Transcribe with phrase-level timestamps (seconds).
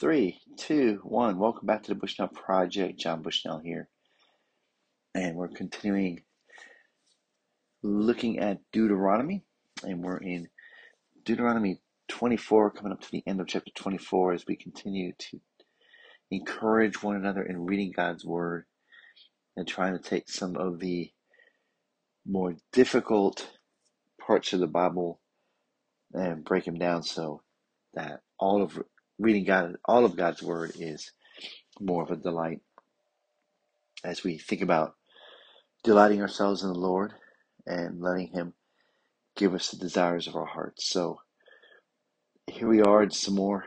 [0.00, 1.40] Three, two, one.
[1.40, 3.00] Welcome back to the Bushnell Project.
[3.00, 3.88] John Bushnell here.
[5.12, 6.22] And we're continuing
[7.82, 9.42] looking at Deuteronomy.
[9.82, 10.50] And we're in
[11.24, 15.40] Deuteronomy 24, coming up to the end of chapter 24 as we continue to
[16.30, 18.66] encourage one another in reading God's Word
[19.56, 21.10] and trying to take some of the
[22.24, 23.50] more difficult
[24.24, 25.18] parts of the Bible
[26.12, 27.42] and break them down so
[27.94, 28.80] that all of
[29.18, 31.12] reading God, all of God's Word is
[31.80, 32.60] more of a delight
[34.04, 34.94] as we think about
[35.84, 37.12] delighting ourselves in the Lord
[37.66, 38.54] and letting Him
[39.36, 40.88] give us the desires of our hearts.
[40.88, 41.20] So
[42.46, 43.66] here we are in some more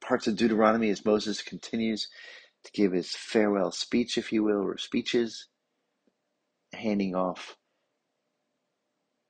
[0.00, 2.08] parts of Deuteronomy as Moses continues
[2.64, 5.46] to give his farewell speech, if you will, or speeches,
[6.72, 7.56] handing off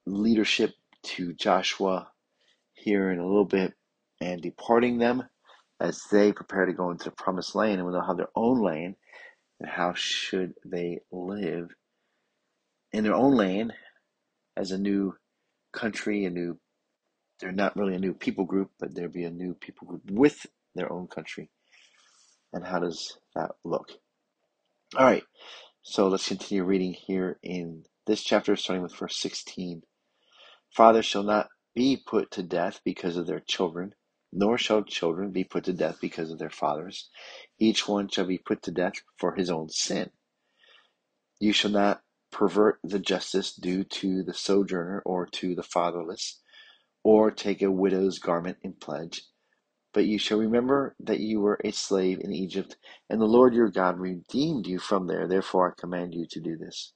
[0.07, 0.74] leadership
[1.05, 2.09] to Joshua
[2.74, 3.74] here in a little bit
[4.21, 5.25] and departing them
[5.81, 8.61] as they prepare to go into the promised land and when they'll have their own
[8.63, 8.97] land
[9.60, 11.71] and how should they live
[12.93, 13.73] in their own land
[14.57, 15.15] as a new
[15.73, 16.59] country, a new
[17.41, 20.47] they're not really a new people group, but there'll be a new people group with
[20.75, 21.51] their own country.
[22.53, 23.91] And how does that look?
[24.97, 25.23] All right,
[25.82, 29.82] so let's continue reading here in this chapter, starting with verse 16.
[30.77, 33.95] Fathers shall not be put to death because of their children,
[34.32, 37.10] nor shall children be put to death because of their fathers.
[37.59, 40.10] Each one shall be put to death for his own sin.
[41.40, 46.40] You shall not pervert the justice due to the sojourner or to the fatherless,
[47.04, 49.23] or take a widow's garment in pledge.
[49.95, 52.76] But you shall remember that you were a slave in Egypt,
[53.09, 55.26] and the Lord your God redeemed you from there.
[55.26, 56.92] Therefore I command you to do this.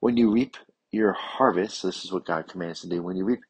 [0.00, 0.56] When you reap
[0.90, 3.02] your harvest, this is what God commands to do.
[3.02, 3.40] When you reap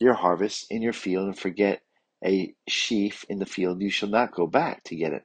[0.00, 1.82] your harvest in your field and forget
[2.24, 5.24] a sheaf in the field, you shall not go back to get it.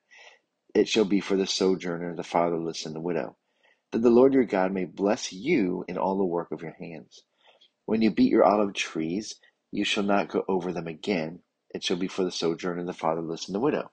[0.76, 3.38] It shall be for the sojourner, the fatherless, and the widow,
[3.92, 7.22] that the Lord your God may bless you in all the work of your hands.
[7.86, 9.36] When you beat your olive trees,
[9.72, 11.42] you shall not go over them again.
[11.76, 13.92] It shall be for the sojourner, the fatherless, and the widow.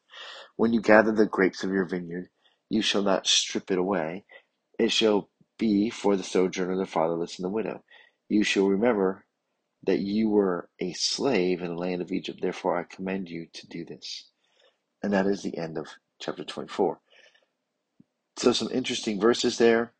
[0.56, 2.28] When you gather the grapes of your vineyard,
[2.70, 4.24] you shall not strip it away.
[4.78, 7.82] It shall be for the sojourner, the fatherless, and the widow.
[8.28, 9.24] You shall remember
[9.84, 12.40] that you were a slave in the land of Egypt.
[12.40, 14.28] Therefore, I command you to do this.
[15.02, 15.86] And that is the end of
[16.20, 17.00] chapter 24.
[18.36, 19.92] So, some interesting verses there.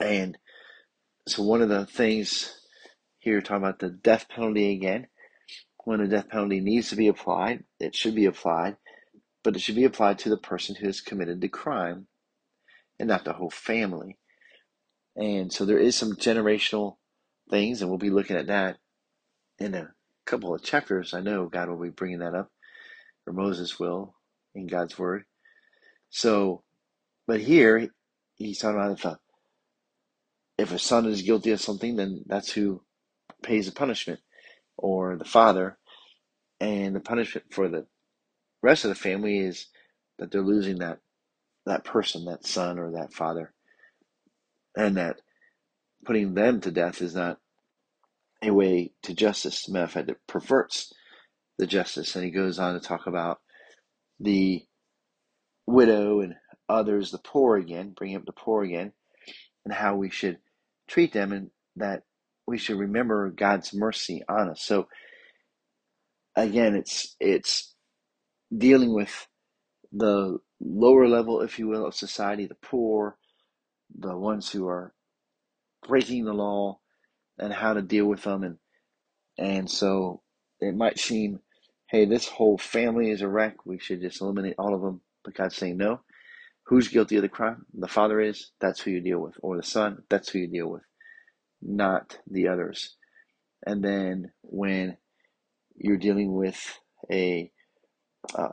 [0.00, 0.38] And
[1.28, 2.58] so, one of the things
[3.18, 5.08] here, talking about the death penalty again.
[5.84, 8.76] When a death penalty needs to be applied, it should be applied,
[9.44, 12.08] but it should be applied to the person who has committed the crime
[12.98, 14.18] and not the whole family.
[15.16, 16.96] And so, there is some generational
[17.50, 18.78] things, and we'll be looking at that
[19.58, 19.90] in a
[20.26, 21.14] couple of chapters.
[21.14, 22.50] I know God will be bringing that up,
[23.26, 24.14] or Moses will
[24.54, 25.24] in God's word.
[26.10, 26.62] So,
[27.26, 27.90] but here
[28.36, 29.18] he's talking about if a
[30.58, 32.82] if a son is guilty of something, then that's who
[33.42, 34.20] pays the punishment,
[34.76, 35.78] or the father,
[36.60, 37.86] and the punishment for the
[38.62, 39.66] rest of the family is
[40.18, 41.00] that they're losing that
[41.66, 43.52] that person, that son or that father,
[44.76, 45.20] and that
[46.06, 47.38] putting them to death is not
[48.42, 49.68] a way to justice.
[49.68, 50.92] Matter of fact, it perverts
[51.58, 52.14] the justice.
[52.14, 53.40] And he goes on to talk about
[54.20, 54.62] the
[55.66, 56.34] widow and
[56.68, 58.92] others, the poor again, bringing up the poor again,
[59.64, 60.38] and how we should
[60.88, 62.02] treat them, and that
[62.46, 64.62] we should remember God's mercy on us.
[64.62, 64.86] So
[66.36, 67.74] again, it's it's
[68.56, 69.26] dealing with
[69.92, 73.16] the lower level, if you will, of society, the poor,
[73.98, 74.92] the ones who are
[75.86, 76.78] breaking the law,
[77.38, 78.58] and how to deal with them, and
[79.38, 80.22] and so
[80.60, 81.40] it might seem,
[81.88, 83.66] hey, this whole family is a wreck.
[83.66, 85.02] We should just eliminate all of them.
[85.24, 86.00] But God's saying no.
[86.64, 87.66] Who's guilty of the crime?
[87.74, 88.50] The father is.
[88.60, 90.02] That's who you deal with, or the son.
[90.08, 90.82] That's who you deal with,
[91.62, 92.96] not the others.
[93.64, 94.96] And then when
[95.76, 96.80] you're dealing with
[97.10, 97.50] a
[98.34, 98.48] uh,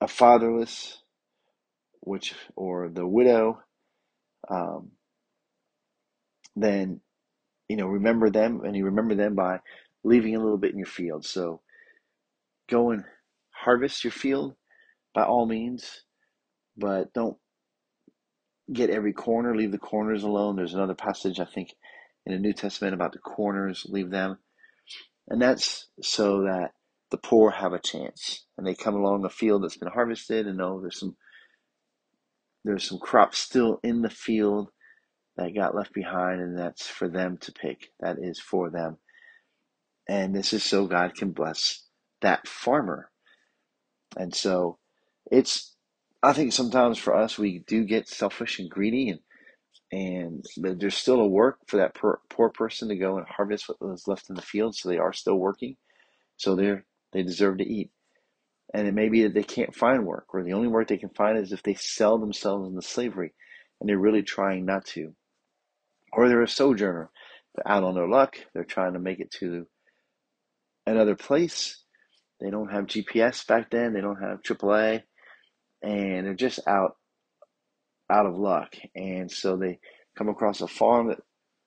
[0.00, 1.02] a fatherless,
[2.00, 3.60] which or the widow,
[4.48, 4.92] um,
[6.62, 7.00] then
[7.68, 9.60] you know remember them, and you remember them by
[10.02, 11.24] leaving a little bit in your field.
[11.24, 11.60] So
[12.68, 13.04] go and
[13.50, 14.54] harvest your field
[15.14, 16.02] by all means,
[16.76, 17.36] but don't
[18.72, 19.54] get every corner.
[19.54, 20.56] Leave the corners alone.
[20.56, 21.74] There's another passage I think
[22.26, 23.86] in the New Testament about the corners.
[23.88, 24.38] Leave them,
[25.28, 26.72] and that's so that
[27.10, 30.58] the poor have a chance, and they come along a field that's been harvested, and
[30.58, 31.16] know there's some
[32.64, 34.70] there's some crops still in the field
[35.40, 37.90] that got left behind, and that's for them to pick.
[38.00, 38.98] That is for them,
[40.08, 41.84] and this is so God can bless
[42.20, 43.10] that farmer.
[44.16, 44.78] And so
[45.30, 45.74] it's,
[46.22, 49.20] I think sometimes for us, we do get selfish and greedy and
[49.92, 53.80] and there's still a work for that poor, poor person to go and harvest what
[53.80, 55.76] was left in the field so they are still working.
[56.36, 57.90] So they're they deserve to eat.
[58.72, 61.08] And it may be that they can't find work or the only work they can
[61.10, 63.32] find is if they sell themselves into slavery.
[63.80, 65.12] And they're really trying not to
[66.12, 67.10] or they're a sojourner
[67.54, 69.66] they're out on their luck they're trying to make it to
[70.86, 71.82] another place
[72.40, 75.02] they don't have gps back then they don't have aaa
[75.82, 76.96] and they're just out
[78.10, 78.74] out of luck.
[78.94, 79.78] And so they
[80.18, 81.20] come across a farm that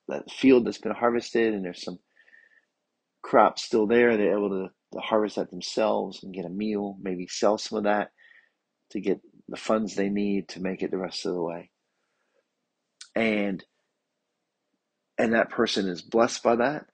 [0.10, 1.98] that field that's been harvested and there's some
[3.22, 4.18] crops still there.
[4.18, 7.84] They're able to, to harvest that themselves and get a meal, maybe sell some of
[7.86, 8.10] that
[8.92, 11.72] to get the funds they need to make it the rest of the way.
[13.16, 13.64] And
[15.18, 16.86] and that person is blessed by that.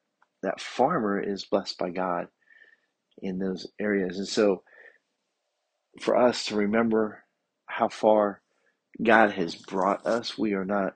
[0.42, 2.28] That farmer is blessed by God
[3.22, 4.18] in those areas.
[4.18, 4.64] And so
[6.00, 7.24] for us to remember
[7.66, 8.42] how far
[9.02, 10.38] God has brought us.
[10.38, 10.96] We are not,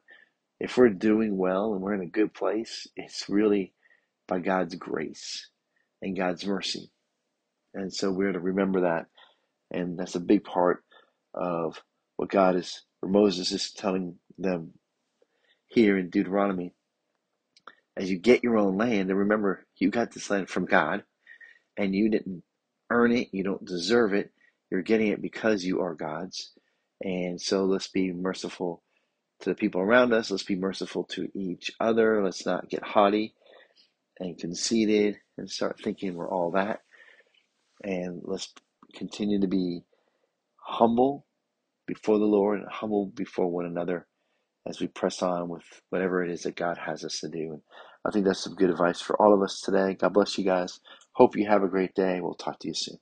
[0.60, 3.74] if we're doing well and we're in a good place, it's really
[4.28, 5.50] by God's grace
[6.02, 6.92] and God's mercy.
[7.74, 9.08] And so we're to remember that.
[9.72, 10.84] And that's a big part
[11.34, 11.81] of
[12.18, 14.74] what God is, or Moses is telling them
[15.68, 16.74] here in Deuteronomy.
[17.95, 21.04] As you get your own land, and remember, you got this land from God,
[21.78, 22.44] and you didn't
[22.90, 24.31] earn it, you don't deserve it,
[24.72, 26.51] you're getting it because you are God's.
[27.04, 28.81] And so let's be merciful
[29.42, 30.31] to the people around us.
[30.31, 32.24] Let's be merciful to each other.
[32.24, 33.36] Let's not get haughty
[34.19, 36.81] and conceited and start thinking we're all that.
[37.84, 38.54] And let's
[38.96, 39.84] continue to be
[40.56, 41.25] humble
[41.86, 44.07] before the Lord and humble before one another
[44.68, 47.54] as we press on with whatever it is that God has us to do.
[47.54, 47.62] And
[48.07, 49.95] I think that's some good advice for all of us today.
[49.95, 50.80] God bless you guys.
[51.13, 52.19] Hope you have a great day.
[52.21, 52.98] We'll talk to you soon.